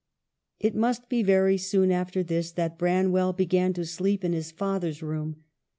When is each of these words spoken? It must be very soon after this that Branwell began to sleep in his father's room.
It 0.59 0.73
must 0.73 1.09
be 1.09 1.21
very 1.21 1.59
soon 1.59 1.91
after 1.91 2.23
this 2.23 2.51
that 2.53 2.79
Branwell 2.79 3.33
began 3.33 3.71
to 3.73 3.85
sleep 3.85 4.25
in 4.25 4.33
his 4.33 4.49
father's 4.49 5.03
room. 5.03 5.43